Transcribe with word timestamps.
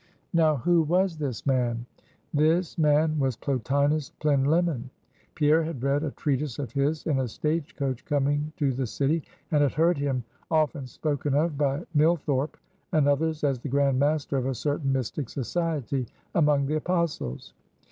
Now 0.33 0.55
who 0.55 0.81
was 0.81 1.15
this 1.19 1.45
man? 1.45 1.85
This 2.33 2.75
man 2.75 3.19
was 3.19 3.35
Plotinus 3.37 4.11
Plinlimmon. 4.19 4.89
Pierre 5.35 5.63
had 5.63 5.83
read 5.83 6.03
a 6.03 6.09
treatise 6.09 6.57
of 6.57 6.71
his 6.71 7.05
in 7.05 7.19
a 7.19 7.27
stage 7.27 7.75
coach 7.75 8.03
coming 8.05 8.51
to 8.57 8.71
the 8.73 8.87
city, 8.87 9.21
and 9.51 9.61
had 9.61 9.73
heard 9.73 9.99
him 9.99 10.23
often 10.49 10.87
spoken 10.87 11.35
of 11.35 11.55
by 11.55 11.85
Millthorpe 11.93 12.57
and 12.91 13.07
others 13.07 13.43
as 13.43 13.59
the 13.59 13.69
Grand 13.69 13.99
Master 13.99 14.37
of 14.37 14.47
a 14.47 14.55
certain 14.55 14.91
mystic 14.91 15.29
Society 15.29 16.07
among 16.33 16.65
the 16.65 16.77
Apostles. 16.77 17.53